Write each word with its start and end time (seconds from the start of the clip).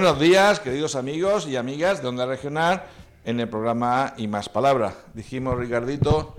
Buenos 0.00 0.18
días, 0.18 0.60
queridos 0.60 0.96
amigos 0.96 1.46
y 1.46 1.56
amigas 1.56 2.00
de 2.00 2.08
Onda 2.08 2.24
Regional, 2.24 2.84
en 3.22 3.38
el 3.38 3.50
programa 3.50 4.14
Y 4.16 4.28
Más 4.28 4.48
Palabras. 4.48 4.94
Dijimos, 5.12 5.58
Ricardito, 5.58 6.36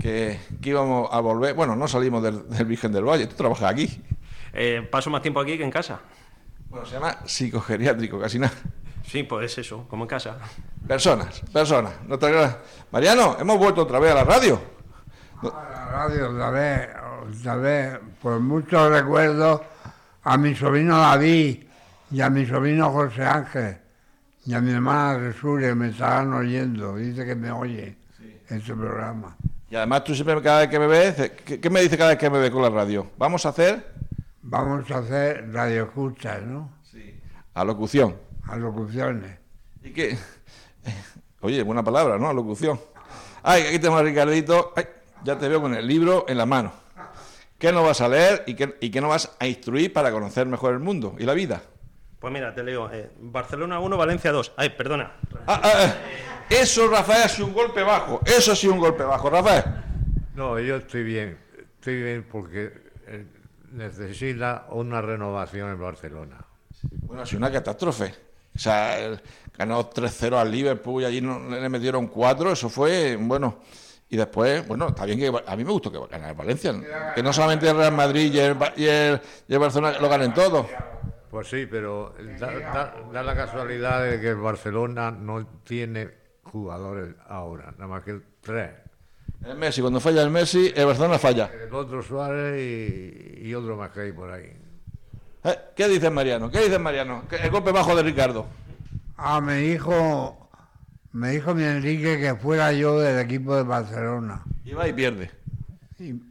que, 0.00 0.40
íbamos 0.60 1.08
a 1.12 1.20
volver. 1.20 1.54
Bueno, 1.54 1.76
no 1.76 1.86
salimos 1.86 2.24
del, 2.24 2.42
Virgen 2.66 2.90
del 2.90 3.04
Valle, 3.04 3.28
tú 3.28 3.36
trabajas 3.36 3.70
aquí. 3.70 4.02
Eh, 4.52 4.88
paso 4.90 5.10
más 5.10 5.22
tiempo 5.22 5.38
aquí 5.38 5.56
que 5.56 5.62
en 5.62 5.70
casa. 5.70 6.00
Bueno, 6.68 6.84
se 6.86 6.94
llama 6.94 7.18
psicogeriátrico, 7.24 8.18
casi 8.18 8.40
nada. 8.40 8.52
Sí, 9.06 9.22
pues 9.22 9.52
es 9.52 9.58
eso, 9.58 9.86
como 9.88 10.02
en 10.02 10.08
casa. 10.08 10.36
Personas, 10.84 11.40
personas. 11.52 11.94
Mariano, 12.90 13.36
hemos 13.38 13.58
vuelto 13.58 13.82
otra 13.82 14.00
vez 14.00 14.10
a 14.10 14.16
la 14.16 14.24
radio. 14.24 14.60
A 15.40 15.70
la 15.70 15.84
radio 15.92 16.30
otra 16.30 16.50
vez, 16.50 16.88
otra 17.38 17.54
vez, 17.54 17.98
por 18.20 18.40
muchos 18.40 18.90
recuerdos 18.90 19.60
a 20.24 20.36
mi 20.36 20.56
sobrino 20.56 20.98
David 20.98 21.73
y 22.10 22.20
a 22.20 22.30
mi 22.30 22.46
sobrino 22.46 22.90
José 22.90 23.24
Ángel 23.24 23.78
y 24.46 24.54
a 24.54 24.60
mi 24.60 24.72
hermana 24.72 25.18
Resure 25.18 25.74
me 25.74 25.88
estarán 25.88 26.32
oyendo, 26.32 26.96
dice 26.96 27.24
que 27.24 27.34
me 27.34 27.50
oye 27.50 27.96
en 28.48 28.60
su 28.60 28.76
programa. 28.76 29.36
Y 29.70 29.76
además 29.76 30.04
tú 30.04 30.14
siempre 30.14 30.40
cada 30.42 30.60
vez 30.60 30.68
que 30.68 30.78
me 30.78 30.86
ves, 30.86 31.32
¿qué, 31.44 31.70
me 31.70 31.80
dice 31.80 31.96
cada 31.96 32.10
vez 32.10 32.18
que 32.18 32.30
me 32.30 32.38
ve 32.38 32.50
con 32.50 32.62
la 32.62 32.70
radio? 32.70 33.10
¿Vamos 33.16 33.44
a 33.46 33.48
hacer? 33.48 33.92
Vamos 34.42 34.90
a 34.90 34.98
hacer 34.98 35.50
radio 35.52 35.84
escuchas, 35.84 36.42
¿no? 36.42 36.70
Sí. 36.82 37.20
Alocución. 37.54 38.16
Alocuciones. 38.46 39.38
¿Y 39.82 39.90
qué? 39.90 40.18
Oye, 41.40 41.62
buena 41.62 41.82
palabra, 41.82 42.18
¿no? 42.18 42.28
Alocución. 42.28 42.78
Ay, 43.42 43.62
aquí 43.62 43.78
tenemos 43.78 44.00
a 44.00 44.04
Ricardito. 44.04 44.72
Ay, 44.76 44.84
ya 45.24 45.38
te 45.38 45.48
veo 45.48 45.60
con 45.60 45.74
el 45.74 45.86
libro 45.86 46.26
en 46.28 46.38
la 46.38 46.46
mano. 46.46 46.72
¿Qué 47.58 47.72
nos 47.72 47.84
vas 47.84 48.00
a 48.02 48.08
leer 48.08 48.44
y 48.46 48.54
qué, 48.54 48.76
y 48.80 48.90
qué 48.90 49.00
nos 49.00 49.10
vas 49.10 49.36
a 49.38 49.46
instruir 49.46 49.92
para 49.92 50.12
conocer 50.12 50.46
mejor 50.46 50.74
el 50.74 50.80
mundo 50.80 51.16
y 51.18 51.24
la 51.24 51.32
vida? 51.32 51.62
Pues 52.24 52.32
mira, 52.32 52.54
te 52.54 52.62
leo. 52.62 52.90
Eh, 52.90 53.10
Barcelona 53.20 53.80
1, 53.80 53.98
Valencia 53.98 54.32
2. 54.32 54.52
Ay, 54.56 54.70
perdona. 54.70 55.12
Ah, 55.46 55.60
ah, 55.62 55.72
ah. 55.74 55.94
eso, 56.48 56.88
Rafael, 56.88 57.24
ha 57.24 57.28
sido 57.28 57.48
un 57.48 57.52
golpe 57.52 57.82
bajo. 57.82 58.22
Eso 58.24 58.52
ha 58.52 58.56
sido 58.56 58.72
un 58.72 58.78
golpe 58.78 59.02
bajo, 59.02 59.28
Rafael. 59.28 59.62
No, 60.34 60.58
yo 60.58 60.76
estoy 60.76 61.02
bien. 61.02 61.36
Estoy 61.74 62.02
bien 62.02 62.26
porque 62.32 62.72
eh, 63.08 63.26
necesita 63.72 64.64
una 64.70 65.02
renovación 65.02 65.70
en 65.72 65.78
Barcelona. 65.78 66.38
Bueno, 67.02 67.24
ha 67.24 67.26
sido 67.26 67.40
una 67.40 67.52
catástrofe. 67.52 68.14
O 68.56 68.58
sea, 68.58 69.20
ganó 69.58 69.90
3-0 69.90 70.34
al 70.38 70.50
Liverpool 70.50 71.02
y 71.02 71.04
allí 71.04 71.20
no, 71.20 71.38
le 71.40 71.68
metieron 71.68 72.06
4. 72.06 72.52
Eso 72.52 72.70
fue, 72.70 73.16
bueno. 73.20 73.60
Y 74.08 74.16
después, 74.16 74.66
bueno, 74.66 74.88
está 74.88 75.04
bien 75.04 75.18
que 75.18 75.30
a 75.46 75.56
mí 75.56 75.62
me 75.62 75.72
gustó 75.72 75.92
que 75.92 75.98
ganara 76.10 76.32
Valencia. 76.32 76.72
Que 77.14 77.22
no 77.22 77.34
solamente 77.34 77.68
el 77.68 77.76
Real 77.76 77.92
Madrid 77.92 78.32
y 78.32 78.38
el, 78.38 78.56
y 78.76 78.86
el, 78.86 79.20
y 79.46 79.52
el 79.52 79.58
Barcelona 79.58 79.98
lo 79.98 80.08
ganen 80.08 80.32
todos. 80.32 80.64
Pues 81.34 81.48
sí, 81.48 81.66
pero 81.68 82.14
da, 82.38 83.22
la 83.24 83.34
casualidad 83.34 84.04
de 84.04 84.20
que 84.20 84.28
el 84.28 84.36
Barcelona 84.36 85.10
no 85.10 85.44
tiene 85.64 86.08
jugadores 86.44 87.16
ahora, 87.26 87.72
nada 87.72 87.88
más 87.88 88.04
que 88.04 88.20
tres. 88.40 88.70
El 89.44 89.56
Messi, 89.56 89.80
cuando 89.80 89.98
falla 89.98 90.22
el 90.22 90.30
Messi, 90.30 90.72
el 90.76 90.86
Barcelona 90.86 91.18
falla. 91.18 91.50
El 91.52 91.74
otro 91.74 92.04
Suárez 92.04 93.42
y, 93.42 93.52
otro 93.52 93.76
más 93.76 93.90
que 93.90 94.02
hay 94.02 94.12
por 94.12 94.30
ahí. 94.30 94.56
Eh, 95.42 95.58
¿Qué 95.74 95.88
dice 95.88 96.08
Mariano? 96.08 96.52
¿Qué 96.52 96.60
dice 96.60 96.78
Mariano? 96.78 97.24
El 97.28 97.50
golpe 97.50 97.72
bajo 97.72 97.96
de 97.96 98.04
Ricardo. 98.04 98.46
Ah, 99.16 99.40
me 99.40 99.56
dijo, 99.56 100.48
me 101.10 101.30
dijo 101.30 101.52
mi 101.52 101.64
Enrique 101.64 102.16
que 102.20 102.36
fuera 102.36 102.72
yo 102.72 103.00
del 103.00 103.18
equipo 103.18 103.56
de 103.56 103.64
Barcelona. 103.64 104.44
Y 104.64 104.72
va 104.72 104.86
y 104.86 104.92
pierde. 104.92 105.32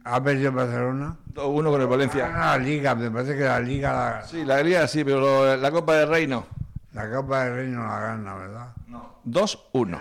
¿Ha 0.04 0.22
perdido 0.22 0.52
Barcelona? 0.52 1.16
2-1 1.32 1.70
con 1.70 1.80
el 1.80 1.86
Valencia. 1.86 2.28
la 2.28 2.58
Liga, 2.58 2.94
me 2.94 3.10
parece 3.10 3.36
que 3.36 3.44
la 3.44 3.60
Liga... 3.60 4.22
Sí, 4.24 4.44
la 4.44 4.62
Liga 4.62 4.86
sí, 4.86 5.04
pero 5.04 5.56
la 5.56 5.70
Copa 5.70 5.94
del 5.96 6.08
Rey 6.08 6.26
no. 6.26 6.46
La 6.92 7.10
Copa 7.10 7.44
del 7.44 7.54
Rey 7.54 7.68
no 7.68 7.82
la 7.86 8.00
gana, 8.00 8.34
¿verdad? 8.34 8.68
No. 8.86 9.20
2-1. 9.26 9.98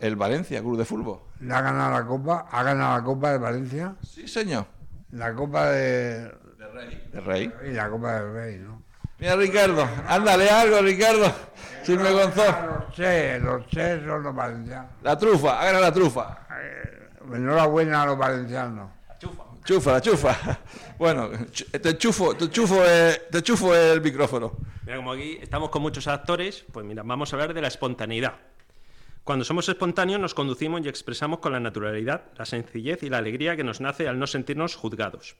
El 0.00 0.16
Valencia, 0.16 0.60
Club 0.60 0.78
de 0.78 0.84
Fútbol. 0.84 1.20
¿Le 1.40 1.54
ha 1.54 1.60
ganado 1.60 1.92
la 1.92 2.06
Copa? 2.06 2.46
¿Ha 2.50 2.62
ganado 2.62 2.96
la 2.96 3.04
Copa 3.04 3.32
de 3.32 3.38
Valencia? 3.38 3.94
Sí, 4.02 4.28
señor. 4.28 4.66
La 5.10 5.34
Copa 5.34 5.66
de... 5.66 6.32
De 6.58 6.68
Rey. 6.72 7.08
De 7.12 7.20
Rey. 7.20 7.52
Y 7.68 7.72
la 7.72 7.88
Copa 7.90 8.20
del 8.20 8.32
Rey, 8.32 8.58
¿no? 8.58 8.82
Mira, 9.18 9.36
Ricardo, 9.36 9.88
ándale 10.08 10.50
algo, 10.50 10.80
Ricardo. 10.80 11.32
Sin 11.84 12.02
me 12.02 12.10
Los 12.10 12.34
che, 12.94 13.38
los 13.38 13.66
che 13.66 14.00
son 14.04 14.22
los 14.22 14.34
valencianos. 14.34 14.90
La 15.02 15.16
trufa, 15.16 15.60
hagan 15.60 15.80
la 15.80 15.92
trufa. 15.92 16.38
Eh, 17.32 17.36
Enhorabuena 17.36 18.02
a 18.02 18.06
los 18.06 18.18
valencianos. 18.18 18.90
Chufa. 19.18 19.44
Chufa, 19.64 19.92
la 19.92 20.00
chufa. 20.00 20.60
Bueno, 20.98 21.30
te 21.80 21.98
chufo, 21.98 22.34
te 22.36 22.50
chufo, 22.50 22.84
el, 22.84 23.16
te 23.30 23.42
chufo 23.42 23.74
el 23.74 24.00
micrófono. 24.00 24.52
Mira, 24.84 24.98
como 24.98 25.12
aquí 25.12 25.38
estamos 25.40 25.70
con 25.70 25.82
muchos 25.82 26.06
actores, 26.06 26.64
pues 26.72 26.84
mira, 26.84 27.02
vamos 27.02 27.32
a 27.32 27.36
hablar 27.36 27.54
de 27.54 27.62
la 27.62 27.68
espontaneidad. 27.68 28.34
Cuando 29.24 29.44
somos 29.46 29.66
espontáneos 29.70 30.20
nos 30.20 30.34
conducimos 30.34 30.82
y 30.84 30.88
expresamos 30.88 31.38
con 31.38 31.52
la 31.52 31.60
naturalidad, 31.60 32.24
la 32.36 32.44
sencillez 32.44 33.02
y 33.02 33.08
la 33.08 33.18
alegría 33.18 33.56
que 33.56 33.64
nos 33.64 33.80
nace 33.80 34.06
al 34.06 34.18
no 34.18 34.26
sentirnos 34.26 34.76
juzgados. 34.76 35.36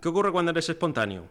¿Qué 0.00 0.08
ocurre 0.08 0.30
cuando 0.30 0.52
eres 0.52 0.68
espontáneo? 0.68 1.28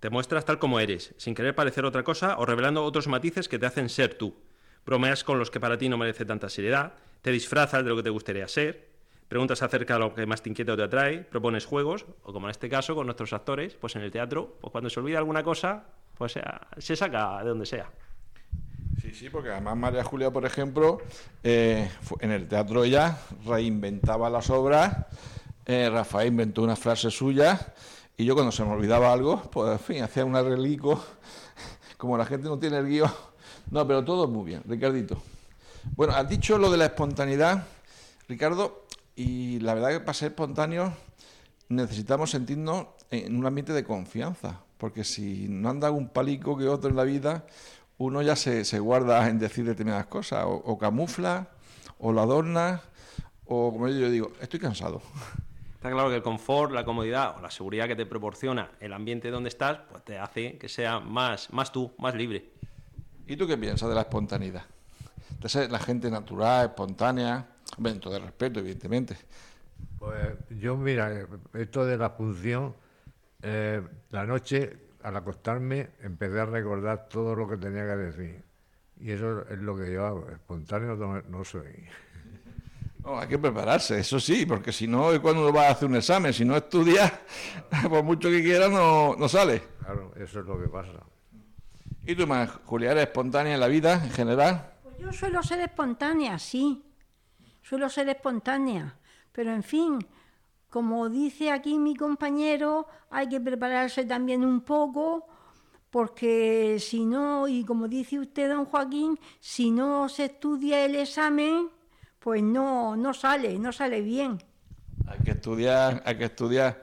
Te 0.00 0.10
muestras 0.10 0.44
tal 0.44 0.58
como 0.58 0.80
eres, 0.80 1.14
sin 1.16 1.36
querer 1.36 1.54
parecer 1.54 1.84
otra 1.84 2.02
cosa 2.02 2.36
o 2.38 2.46
revelando 2.46 2.82
otros 2.84 3.06
matices 3.06 3.48
que 3.48 3.60
te 3.60 3.66
hacen 3.66 3.88
ser 3.88 4.14
tú. 4.14 4.34
Bromeas 4.84 5.22
con 5.22 5.38
los 5.38 5.52
que 5.52 5.60
para 5.60 5.78
ti 5.78 5.88
no 5.88 5.96
merece 5.96 6.24
tanta 6.24 6.48
seriedad, 6.48 6.94
te 7.22 7.30
disfrazas 7.30 7.84
de 7.84 7.90
lo 7.90 7.96
que 7.96 8.02
te 8.02 8.10
gustaría 8.10 8.48
ser, 8.48 8.88
preguntas 9.28 9.62
acerca 9.62 9.94
de 9.94 10.00
lo 10.00 10.14
que 10.14 10.26
más 10.26 10.42
te 10.42 10.48
inquieta 10.48 10.72
o 10.72 10.76
te 10.76 10.82
atrae, 10.82 11.18
propones 11.18 11.66
juegos, 11.66 12.06
o 12.24 12.32
como 12.32 12.46
en 12.46 12.50
este 12.50 12.68
caso 12.68 12.94
con 12.94 13.06
nuestros 13.06 13.32
actores, 13.32 13.74
pues 13.74 13.94
en 13.96 14.02
el 14.02 14.10
teatro, 14.10 14.56
pues 14.60 14.72
cuando 14.72 14.90
se 14.90 14.98
olvida 15.00 15.18
alguna 15.18 15.42
cosa, 15.42 15.84
pues 16.16 16.38
se 16.78 16.96
saca 16.96 17.42
de 17.42 17.48
donde 17.50 17.66
sea. 17.66 17.90
Sí, 19.00 19.14
sí, 19.14 19.30
porque 19.30 19.50
además 19.50 19.76
María 19.76 20.02
Julia, 20.02 20.30
por 20.30 20.44
ejemplo, 20.44 20.98
eh, 21.44 21.88
en 22.20 22.32
el 22.32 22.48
teatro 22.48 22.82
ella 22.82 23.18
reinventaba 23.46 24.28
las 24.28 24.50
obras, 24.50 25.06
eh, 25.66 25.88
Rafael 25.90 26.28
inventó 26.28 26.62
una 26.62 26.74
frase 26.74 27.10
suya, 27.10 27.74
y 28.16 28.24
yo 28.24 28.34
cuando 28.34 28.50
se 28.50 28.64
me 28.64 28.72
olvidaba 28.72 29.12
algo, 29.12 29.42
pues 29.52 29.70
en 29.72 29.78
fin, 29.78 30.02
hacía 30.02 30.24
una 30.24 30.42
relico, 30.42 31.04
como 31.96 32.18
la 32.18 32.24
gente 32.24 32.48
no 32.48 32.58
tiene 32.58 32.78
el 32.78 32.88
guion. 32.88 33.10
No, 33.70 33.86
pero 33.86 34.04
todo 34.04 34.26
muy 34.26 34.46
bien, 34.46 34.62
Ricardito. 34.66 35.22
Bueno, 35.94 36.14
has 36.14 36.28
dicho 36.28 36.58
lo 36.58 36.70
de 36.70 36.78
la 36.78 36.86
espontaneidad, 36.86 37.64
Ricardo, 38.28 38.86
y 39.18 39.58
la 39.58 39.74
verdad 39.74 39.88
que 39.90 39.98
para 39.98 40.14
ser 40.14 40.30
espontáneos 40.30 40.92
necesitamos 41.68 42.30
sentirnos 42.30 42.86
en 43.10 43.36
un 43.36 43.44
ambiente 43.46 43.72
de 43.72 43.82
confianza, 43.82 44.60
porque 44.78 45.02
si 45.02 45.48
no 45.48 45.70
anda 45.70 45.90
un 45.90 46.08
palico 46.08 46.56
que 46.56 46.68
otro 46.68 46.88
en 46.88 46.94
la 46.94 47.02
vida, 47.02 47.44
uno 47.98 48.22
ya 48.22 48.36
se, 48.36 48.78
guarda 48.78 49.28
en 49.28 49.40
decir 49.40 49.64
determinadas 49.64 50.06
cosas, 50.06 50.44
o, 50.46 50.78
camufla, 50.78 51.48
o 51.98 52.12
lo 52.12 52.20
adorna, 52.20 52.80
o 53.44 53.72
como 53.72 53.88
yo 53.88 54.08
digo, 54.08 54.30
estoy 54.40 54.60
cansado. 54.60 55.02
Está 55.74 55.90
claro 55.90 56.10
que 56.10 56.16
el 56.16 56.22
confort, 56.22 56.70
la 56.70 56.84
comodidad 56.84 57.38
o 57.38 57.42
la 57.42 57.50
seguridad 57.50 57.88
que 57.88 57.96
te 57.96 58.06
proporciona 58.06 58.70
el 58.78 58.92
ambiente 58.92 59.32
donde 59.32 59.48
estás, 59.48 59.80
pues 59.90 60.04
te 60.04 60.16
hace 60.16 60.58
que 60.58 60.68
sea 60.68 61.00
más, 61.00 61.52
más 61.52 61.72
tú, 61.72 61.90
más 61.98 62.14
libre. 62.14 62.52
¿Y 63.26 63.36
tú 63.36 63.48
qué 63.48 63.58
piensas 63.58 63.88
de 63.88 63.96
la 63.96 64.02
espontaneidad? 64.02 64.62
De 65.40 65.48
ser 65.48 65.72
la 65.72 65.80
gente 65.80 66.08
natural, 66.08 66.66
espontánea, 66.66 67.48
Vento 67.78 68.10
de 68.10 68.18
respeto, 68.18 68.60
evidentemente. 68.60 69.16
Pues 69.98 70.36
yo, 70.60 70.76
mira, 70.76 71.26
esto 71.54 71.84
de 71.84 71.96
la 71.96 72.10
función, 72.10 72.74
eh, 73.42 73.82
la 74.10 74.26
noche 74.26 74.76
al 75.02 75.16
acostarme 75.16 75.90
empecé 76.02 76.40
a 76.40 76.46
recordar 76.46 77.08
todo 77.08 77.34
lo 77.34 77.48
que 77.48 77.56
tenía 77.56 77.82
que 77.82 77.96
decir. 77.96 78.42
Y 79.00 79.10
eso 79.12 79.46
es 79.48 79.58
lo 79.58 79.76
que 79.76 79.92
yo 79.92 80.06
hago, 80.06 80.28
espontáneo 80.30 80.96
no, 81.28 81.44
soy. 81.44 81.86
No, 83.04 83.18
hay 83.18 83.28
que 83.28 83.38
prepararse, 83.38 84.00
eso 84.00 84.18
sí, 84.18 84.44
porque 84.44 84.72
si 84.72 84.88
no, 84.88 85.20
cuando 85.22 85.42
uno 85.42 85.52
va 85.52 85.68
a 85.68 85.70
hacer 85.70 85.88
un 85.88 85.96
examen, 85.96 86.32
si 86.32 86.44
no 86.44 86.56
estudia, 86.56 87.20
por 87.88 88.02
mucho 88.02 88.28
que 88.28 88.42
quiera, 88.42 88.68
no, 88.68 89.14
no 89.16 89.28
sale. 89.28 89.62
Claro, 89.84 90.12
eso 90.16 90.40
es 90.40 90.46
lo 90.46 90.60
que 90.60 90.68
pasa. 90.68 90.92
¿Y 92.04 92.16
tú 92.16 92.26
más, 92.26 92.50
Julia, 92.64 92.90
eres 92.90 93.04
espontánea 93.04 93.54
en 93.54 93.60
la 93.60 93.68
vida 93.68 94.02
en 94.02 94.10
general? 94.10 94.72
Pues 94.82 94.98
yo 94.98 95.12
suelo 95.12 95.42
ser 95.42 95.60
espontánea, 95.60 96.38
sí 96.38 96.87
suelo 97.68 97.90
ser 97.90 98.08
espontánea, 98.08 98.96
pero 99.30 99.52
en 99.52 99.62
fin, 99.62 99.98
como 100.70 101.10
dice 101.10 101.50
aquí 101.50 101.78
mi 101.78 101.94
compañero, 101.94 102.86
hay 103.10 103.28
que 103.28 103.42
prepararse 103.42 104.06
también 104.06 104.42
un 104.42 104.62
poco, 104.62 105.26
porque 105.90 106.78
si 106.80 107.04
no, 107.04 107.46
y 107.46 107.64
como 107.64 107.86
dice 107.86 108.18
usted, 108.18 108.48
don 108.48 108.64
Joaquín, 108.64 109.18
si 109.38 109.70
no 109.70 110.08
se 110.08 110.26
estudia 110.26 110.82
el 110.82 110.94
examen, 110.94 111.68
pues 112.18 112.42
no, 112.42 112.96
no 112.96 113.12
sale, 113.12 113.58
no 113.58 113.70
sale 113.70 114.00
bien. 114.00 114.42
Hay 115.06 115.18
que 115.18 115.32
estudiar, 115.32 116.02
hay 116.06 116.16
que 116.16 116.24
estudiar. 116.24 116.82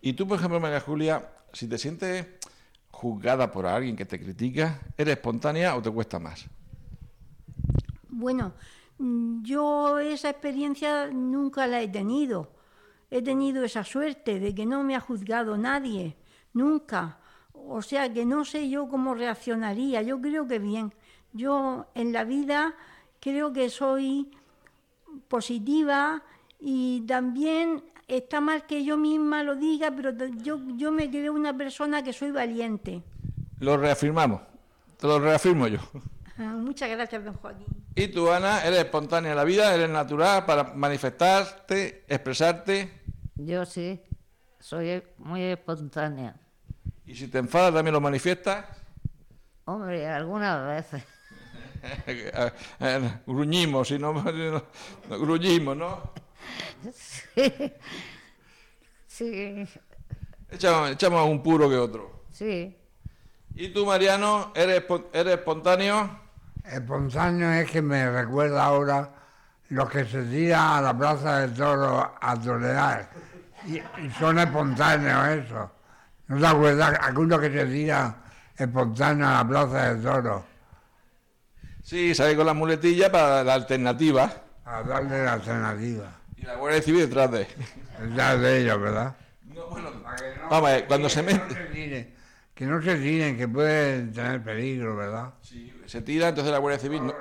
Y 0.00 0.14
tú, 0.14 0.26
por 0.26 0.38
ejemplo, 0.38 0.58
María 0.58 0.80
Julia, 0.80 1.30
si 1.52 1.68
te 1.68 1.78
sientes 1.78 2.26
juzgada 2.90 3.52
por 3.52 3.66
alguien 3.66 3.94
que 3.94 4.04
te 4.04 4.18
critica, 4.18 4.80
¿eres 4.96 5.14
espontánea 5.14 5.76
o 5.76 5.82
te 5.82 5.92
cuesta 5.92 6.18
más? 6.18 6.46
Bueno, 8.08 8.52
yo 8.98 9.98
esa 9.98 10.30
experiencia 10.30 11.08
nunca 11.12 11.66
la 11.66 11.82
he 11.82 11.88
tenido. 11.88 12.52
He 13.10 13.22
tenido 13.22 13.64
esa 13.64 13.84
suerte 13.84 14.40
de 14.40 14.54
que 14.54 14.66
no 14.66 14.82
me 14.82 14.96
ha 14.96 15.00
juzgado 15.00 15.56
nadie, 15.56 16.16
nunca. 16.52 17.18
o 17.52 17.80
sea 17.82 18.12
que 18.12 18.24
no 18.24 18.44
sé 18.44 18.68
yo 18.68 18.88
cómo 18.88 19.14
reaccionaría. 19.14 20.02
Yo 20.02 20.20
creo 20.20 20.46
que 20.46 20.58
bien. 20.58 20.92
Yo 21.32 21.86
en 21.94 22.12
la 22.12 22.24
vida 22.24 22.74
creo 23.20 23.52
que 23.52 23.70
soy 23.70 24.30
positiva 25.28 26.22
y 26.60 27.02
también 27.02 27.82
está 28.06 28.40
mal 28.40 28.66
que 28.66 28.84
yo 28.84 28.96
misma 28.96 29.42
lo 29.42 29.56
diga, 29.56 29.90
pero 29.90 30.12
yo, 30.42 30.60
yo 30.76 30.92
me 30.92 31.10
creo 31.10 31.32
una 31.32 31.56
persona 31.56 32.02
que 32.02 32.12
soy 32.12 32.30
valiente. 32.30 33.02
Lo 33.60 33.76
reafirmamos, 33.76 34.42
te 34.98 35.06
lo 35.06 35.18
reafirmo 35.18 35.66
yo. 35.68 35.78
Ah, 36.38 36.54
Muchas 36.56 36.90
gracias, 36.90 37.24
don 37.24 37.34
Joaquín. 37.34 37.66
Y 37.94 38.08
tú, 38.08 38.30
Ana, 38.30 38.64
eres 38.64 38.80
espontánea 38.80 39.30
en 39.30 39.36
la 39.36 39.44
vida, 39.44 39.72
eres 39.74 39.88
natural 39.88 40.44
para 40.44 40.64
manifestarte, 40.74 42.04
expresarte. 42.08 43.02
Yo 43.36 43.64
sí, 43.64 44.00
soy 44.58 45.02
muy 45.18 45.42
espontánea. 45.42 46.34
Y 47.06 47.14
si 47.14 47.28
te 47.28 47.38
enfadas 47.38 47.72
también 47.74 47.92
lo 47.92 48.00
manifiestas. 48.00 48.64
Hombre, 49.66 50.06
algunas 50.08 50.66
veces. 50.66 51.04
Gruñimos, 53.26 53.88
si 53.88 53.98
no, 53.98 54.14
gruñimos, 55.08 55.76
¿no? 55.76 56.12
Sí, 56.92 57.42
sí, 59.06 59.64
Echamos, 60.50 60.90
echamos 60.90 61.28
un 61.28 61.42
puro 61.42 61.68
que 61.68 61.76
otro. 61.76 62.24
sí. 62.30 62.76
¿Y 63.56 63.68
tú, 63.68 63.86
Mariano, 63.86 64.52
eres, 64.56 64.82
eres 65.12 65.34
espontáneo? 65.34 66.23
Espontáneo 66.64 67.52
es 67.52 67.70
que 67.70 67.82
me 67.82 68.10
recuerda 68.10 68.64
ahora 68.64 69.10
los 69.68 69.88
que 69.90 70.04
se 70.04 70.22
tiran 70.24 70.78
a 70.78 70.80
la 70.80 70.96
plaza 70.96 71.40
de 71.40 71.48
toro 71.48 72.14
a 72.20 72.40
torear. 72.40 73.08
Y, 73.66 73.76
y 73.78 74.10
son 74.18 74.38
espontáneos 74.38 75.28
eso. 75.44 75.70
¿No 76.28 76.38
te 76.40 76.46
acuerdas? 76.46 76.98
Algunos 77.00 77.40
que 77.40 77.50
se 77.50 77.66
tiran 77.66 78.16
espontáneos 78.56 79.28
a 79.30 79.42
la 79.42 79.48
plaza 79.48 79.94
de 79.94 80.02
toro 80.02 80.44
Sí, 81.82 82.14
sale 82.14 82.34
con 82.34 82.46
la 82.46 82.54
muletilla 82.54 83.12
para 83.12 83.44
la 83.44 83.54
alternativa. 83.54 84.30
a 84.64 84.82
darle 84.82 85.22
la 85.22 85.34
alternativa. 85.34 86.10
Y 86.36 86.42
la 86.42 86.54
Guardia 86.56 86.80
Civil 86.82 87.00
detrás 87.02 87.30
de. 87.30 87.46
Detrás 88.00 88.40
de 88.40 88.58
ellos, 88.62 88.80
¿verdad? 88.80 89.14
No, 89.44 89.66
bueno, 89.66 89.90
Para 90.02 90.16
que 90.16 90.36
no- 90.40 90.48
vamos 90.48 90.68
a 90.70 90.72
ver, 90.72 90.86
cuando 90.86 91.08
se 91.10 91.22
mete. 91.22 92.13
Que 92.54 92.66
no 92.66 92.80
se 92.80 92.96
tiren, 92.96 93.36
que 93.36 93.48
pueden 93.48 94.12
tener 94.12 94.42
peligro, 94.42 94.96
¿verdad? 94.96 95.34
Si 95.42 95.72
se 95.86 96.02
tira, 96.02 96.28
entonces 96.28 96.52
la 96.52 96.58
Guardia 96.58 96.78
Civil 96.78 97.04
no, 97.06 97.14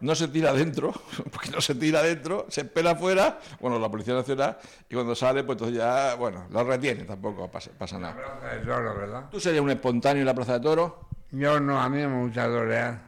no 0.00 0.14
se 0.14 0.28
tira 0.28 0.50
adentro, 0.50 0.92
porque 1.32 1.50
no 1.50 1.60
se 1.60 1.74
tira 1.76 2.00
adentro, 2.00 2.46
se 2.48 2.62
espera 2.62 2.90
afuera, 2.92 3.38
bueno, 3.60 3.78
la 3.78 3.88
Policía 3.88 4.14
Nacional, 4.14 4.58
y 4.88 4.94
cuando 4.94 5.14
sale, 5.14 5.44
pues 5.44 5.54
entonces 5.56 5.76
ya, 5.78 6.14
bueno, 6.16 6.46
lo 6.50 6.64
retiene, 6.64 7.04
tampoco 7.04 7.50
pasa, 7.50 7.70
pasa 7.78 7.98
La 7.98 8.12
nada. 8.12 8.16
plaza 8.40 8.54
de 8.56 8.64
toro, 8.66 8.96
¿verdad? 8.96 9.24
¿Tú 9.30 9.38
serías 9.40 9.62
un 9.62 9.70
espontáneo 9.70 10.20
en 10.22 10.26
la 10.26 10.34
Plaza 10.34 10.54
de 10.54 10.60
Toros? 10.60 10.92
Yo 11.30 11.60
no, 11.60 11.80
a 11.80 11.88
mí 11.88 12.02
no 12.02 12.10
me 12.10 12.22
gusta 12.24 12.46
torear. 12.46 13.00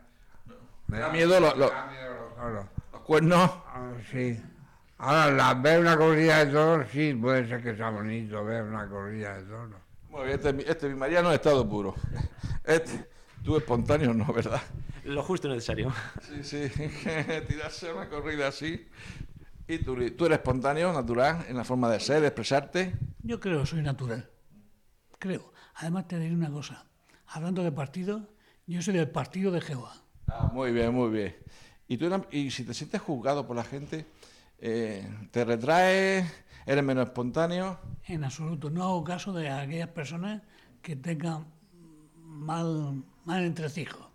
¿Te 0.91 0.97
da 0.99 1.09
miedo 1.11 1.39
lo- 1.41 1.55
lo- 1.57 1.67
Me 1.69 1.73
da 1.75 1.87
miedo 1.87 2.15
los 2.15 2.35
toros. 2.37 2.67
los 2.93 3.01
cuernos? 3.03 3.51
Ah, 3.67 3.91
sí. 4.11 4.41
Ahora, 4.99 5.31
la, 5.33 5.55
ver 5.55 5.81
una 5.81 5.97
corrida 5.97 6.45
de 6.45 6.53
toros, 6.53 6.87
sí, 6.93 7.15
puede 7.15 7.47
ser 7.49 7.63
que 7.63 7.77
sea 7.77 7.91
bonito 7.91 8.45
ver 8.45 8.63
una 8.65 8.89
corrida 8.89 9.37
de 9.39 9.43
toros. 9.45 9.81
Muy 10.11 10.27
bien, 10.27 10.37
este, 10.37 10.71
este 10.71 10.87
es 10.87 10.93
mi 10.93 10.99
Mariano, 10.99 11.33
estado 11.33 11.69
puro. 11.69 11.95
Este, 12.65 13.09
tú 13.43 13.57
espontáneo 13.57 14.13
no, 14.13 14.31
¿verdad? 14.31 14.61
Lo 15.05 15.23
justo 15.23 15.49
y 15.49 15.53
necesario. 15.53 15.91
Sí, 16.21 16.43
sí, 16.45 16.71
tirarse 17.49 17.91
una 17.91 18.11
corrida 18.11 18.49
así. 18.49 18.87
¿Y 19.67 19.79
tú, 19.79 19.97
tú 20.11 20.27
eres 20.27 20.39
espontáneo, 20.39 20.93
natural, 20.93 21.47
en 21.49 21.57
la 21.57 21.65
forma 21.65 21.91
de 21.91 21.99
ser, 21.99 22.21
de 22.21 22.27
expresarte? 22.27 22.95
Yo 23.23 23.41
creo 23.41 23.61
que 23.61 23.67
soy 23.67 23.83
natural. 23.83 24.29
Creo. 25.19 25.53
Además, 25.77 26.09
te 26.09 26.19
diré 26.19 26.35
una 26.35 26.51
cosa. 26.51 26.87
Hablando 27.27 27.63
de 27.63 27.73
partido, 27.73 28.29
yo 28.67 28.83
soy 28.83 28.95
del 28.95 29.11
partido 29.11 29.51
de 29.51 29.61
Jehová. 29.61 29.95
Ah, 30.27 30.51
muy 30.53 30.73
bien, 30.73 30.93
muy 30.93 31.11
bien. 31.11 31.37
¿Y, 31.87 31.97
tú, 31.97 32.11
y 32.31 32.51
si 32.51 32.65
te 32.65 32.75
sientes 32.75 33.01
juzgado 33.01 33.47
por 33.47 33.57
la 33.57 33.65
gente, 33.65 34.07
eh, 34.61 35.09
te 35.31 35.45
retraes, 35.45 36.27
eres 36.67 36.85
menos 36.85 37.07
espontáneo? 37.07 37.79
En 38.07 38.25
absoluto. 38.25 38.71
No 38.71 38.85
hago 38.85 39.05
caso 39.05 39.33
de 39.33 39.49
aquellas 39.49 39.89
personas 39.89 40.43
que 40.83 40.97
tengan 40.97 41.47
mal, 42.17 43.03
mal 43.25 43.45
entrecijo. 43.45 44.11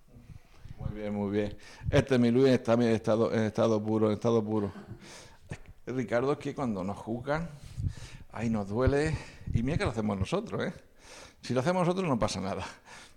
Muy 0.78 1.00
bien, 1.00 1.14
muy 1.14 1.32
bien. 1.32 1.58
Este 1.90 2.16
es 2.16 2.20
mi 2.20 2.32
Luis 2.32 2.52
está 2.52 2.74
en 2.74 2.82
estado, 2.84 3.34
en 3.34 3.44
estado 3.44 3.82
puro, 3.82 4.08
en 4.08 4.14
estado 4.14 4.44
puro. 4.44 4.72
Ricardo, 5.86 6.34
es 6.34 6.38
que 6.38 6.54
cuando 6.56 6.84
nos 6.84 6.98
juzgan, 6.98 7.50
ahí 8.32 8.50
nos 8.50 8.68
duele. 8.68 9.18
Y 9.54 9.64
mira 9.64 9.78
que 9.78 9.86
lo 9.86 9.92
hacemos 9.92 10.20
nosotros, 10.20 10.62
¿eh? 10.66 10.74
Si 11.42 11.54
lo 11.54 11.60
hacemos 11.60 11.86
nosotros 11.86 12.08
no 12.08 12.18
pasa 12.18 12.42
nada. 12.42 12.66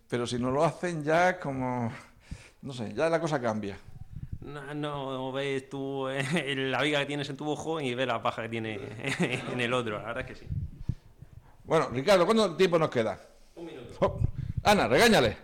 Pero 0.09 0.27
si 0.27 0.39
no 0.39 0.51
lo 0.51 0.65
hacen 0.65 1.03
ya 1.03 1.31
es 1.31 1.37
como... 1.37 1.91
No 2.63 2.73
sé, 2.73 2.93
ya 2.95 3.09
la 3.09 3.21
cosa 3.21 3.41
cambia. 3.41 3.79
No, 4.47 4.75
no 4.75 5.33
ves 5.33 5.69
tú 5.69 6.09
eh, 6.09 6.55
la 6.57 6.81
viga 6.81 7.01
que 7.01 7.07
tienes 7.07 7.29
en 7.29 7.37
tu 7.37 7.51
ojo 7.51 7.81
y 7.81 7.97
ves 7.97 8.07
la 8.07 8.23
paja 8.23 8.43
que 8.43 8.49
tiene 8.49 8.79
en 9.19 9.61
el 9.61 9.75
otro. 9.75 9.99
La 9.99 10.07
verdad 10.07 10.21
es 10.21 10.27
que 10.27 10.35
sí. 10.37 10.47
Bueno, 11.65 11.89
Ricardo, 11.91 12.25
¿cuánto 12.25 12.55
tiempo 12.55 12.79
nos 12.79 12.89
queda? 12.89 13.19
Un 13.57 13.67
minuto. 13.67 14.21
Ana, 14.63 14.87
regáñale. 14.87 15.37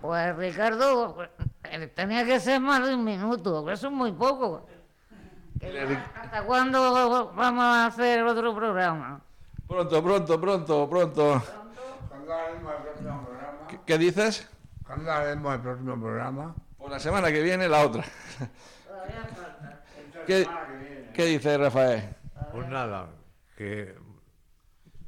Pues 0.00 0.34
Ricardo, 0.36 1.28
eh, 1.64 1.86
tenía 1.88 2.24
que 2.24 2.40
ser 2.40 2.58
más 2.58 2.86
de 2.86 2.94
un 2.94 3.04
minuto, 3.04 3.70
eso 3.70 3.88
es 3.88 3.92
muy 3.92 4.12
poco. 4.12 4.66
¿Hasta 6.14 6.42
cuándo 6.44 7.32
vamos 7.34 7.64
a 7.64 7.86
hacer 7.86 8.22
otro 8.22 8.54
programa? 8.54 9.20
Pronto, 9.66 10.02
pronto, 10.02 10.40
pronto, 10.40 10.88
pronto. 10.88 11.42
¿Cuándo 12.08 12.32
haremos 12.32 12.72
el 12.74 12.82
próximo 12.82 13.24
programa? 13.24 13.66
¿Qué, 13.68 13.80
qué 13.84 13.98
dices? 13.98 14.48
¿Cuándo 14.86 15.10
haremos 15.10 15.54
el 15.54 15.60
próximo 15.60 16.00
programa? 16.00 16.54
La 16.94 17.00
semana 17.00 17.32
que 17.32 17.42
viene, 17.42 17.68
la 17.68 17.84
otra. 17.84 18.04
¿Qué, 20.28 20.46
qué 21.12 21.24
dice 21.24 21.58
Rafael? 21.58 22.04
Pues 22.52 22.68
nada, 22.68 23.08
que 23.56 23.96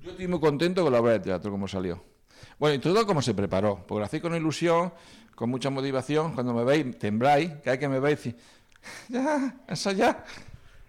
Yo 0.02 0.10
estoy 0.10 0.26
muy 0.26 0.40
contento 0.40 0.82
con 0.82 0.92
la 0.92 0.98
obra 0.98 1.12
de 1.12 1.20
teatro, 1.20 1.48
como 1.52 1.68
salió. 1.68 2.02
Bueno, 2.58 2.74
y 2.74 2.80
todo 2.80 3.06
como 3.06 3.22
se 3.22 3.34
preparó, 3.34 3.84
porque 3.86 4.00
lo 4.00 4.04
hacéis 4.04 4.20
con 4.20 4.34
ilusión, 4.34 4.92
con 5.36 5.48
mucha 5.48 5.70
motivación. 5.70 6.34
Cuando 6.34 6.52
me 6.54 6.64
veis, 6.64 6.98
tembláis, 6.98 7.50
cada 7.62 7.70
vez 7.70 7.78
que 7.78 7.88
me 7.88 8.00
veis, 8.00 8.24
decís, 8.24 8.42
ya, 9.08 9.54
ensayá. 9.68 10.24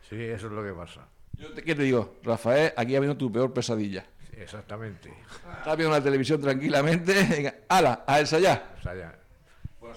sí, 0.10 0.20
eso 0.20 0.48
es 0.48 0.52
lo 0.52 0.64
que 0.64 0.72
pasa. 0.72 1.02
Yo 1.34 1.54
te, 1.54 1.62
¿Qué 1.62 1.76
te 1.76 1.84
digo? 1.84 2.16
Rafael, 2.24 2.74
aquí 2.76 2.96
ha 2.96 3.00
venido 3.00 3.16
tu 3.16 3.32
peor 3.32 3.54
pesadilla. 3.54 4.04
Exactamente. 4.36 5.14
Estás 5.60 5.78
viendo 5.78 5.96
la 5.96 6.04
televisión 6.04 6.42
tranquilamente, 6.42 7.14
venga, 7.30 7.54
hala, 7.70 8.04
a 8.08 8.20
ensayar. 8.20 8.78
O 8.80 9.27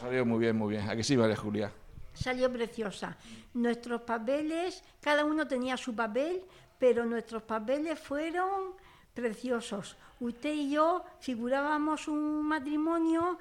salió 0.00 0.24
muy 0.24 0.38
bien, 0.38 0.56
muy 0.56 0.70
bien. 0.74 0.88
Aquí 0.88 1.02
sí, 1.02 1.16
María 1.16 1.36
Julia. 1.36 1.72
Salió 2.14 2.52
preciosa. 2.52 3.16
Nuestros 3.54 4.02
papeles, 4.02 4.82
cada 5.00 5.24
uno 5.24 5.46
tenía 5.46 5.76
su 5.76 5.94
papel, 5.94 6.42
pero 6.78 7.04
nuestros 7.04 7.42
papeles 7.42 7.98
fueron 7.98 8.72
preciosos. 9.14 9.96
Usted 10.20 10.52
y 10.52 10.70
yo 10.72 11.04
figurábamos 11.20 12.08
un 12.08 12.42
matrimonio 12.46 13.38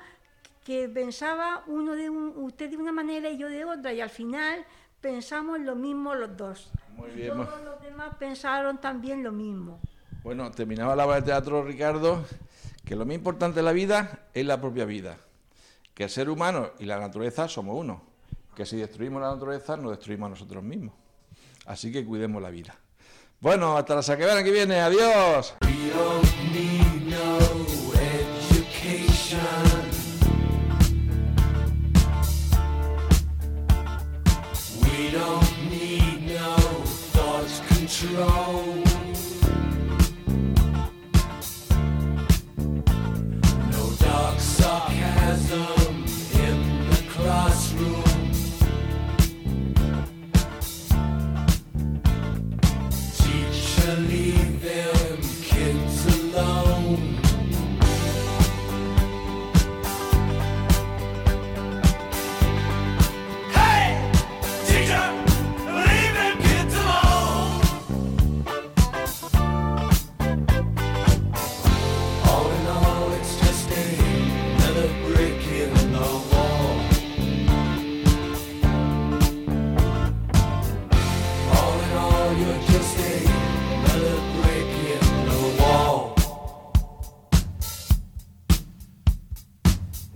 que 0.65 0.87
pensaba 0.89 1.63
uno 1.67 1.93
de 1.95 2.09
un- 2.09 2.33
usted 2.37 2.69
de 2.69 2.77
una 2.77 2.91
manera 2.91 3.29
y 3.29 3.37
yo 3.37 3.47
de 3.49 3.65
otra, 3.65 3.91
y 3.93 4.01
al 4.01 4.09
final 4.09 4.65
pensamos 5.01 5.59
lo 5.59 5.75
mismo 5.75 6.13
los 6.15 6.35
dos. 6.37 6.71
Muy 6.95 7.09
bien, 7.11 7.29
Todos 7.29 7.61
los 7.63 7.81
demás 7.81 8.15
pensaron 8.19 8.77
también 8.79 9.23
lo 9.23 9.31
mismo. 9.31 9.79
Bueno, 10.23 10.51
terminaba 10.51 10.95
la 10.95 11.05
obra 11.05 11.15
de 11.17 11.21
teatro, 11.23 11.63
Ricardo, 11.63 12.23
que 12.85 12.95
lo 12.95 13.05
más 13.05 13.15
importante 13.15 13.59
en 13.59 13.65
la 13.65 13.71
vida 13.71 14.27
es 14.33 14.45
la 14.45 14.59
propia 14.59 14.85
vida. 14.85 15.17
Que 15.99 16.05
el 16.05 16.09
ser 16.09 16.29
humano 16.29 16.69
y 16.79 16.85
la 16.85 16.97
naturaleza 16.97 17.49
somos 17.49 17.75
uno. 17.77 18.01
Que 18.55 18.65
si 18.65 18.77
destruimos 18.77 19.21
la 19.21 19.31
naturaleza, 19.31 19.75
nos 19.75 19.91
destruimos 19.91 20.29
nosotros 20.29 20.63
mismos. 20.63 20.93
Así 21.65 21.91
que 21.91 22.05
cuidemos 22.05 22.41
la 22.41 22.49
vida. 22.49 22.73
Bueno, 23.41 23.75
hasta 23.75 23.95
la 23.95 24.01
semana 24.01 24.41
que 24.41 24.49
viene. 24.49 24.79
Adiós. 24.79 25.55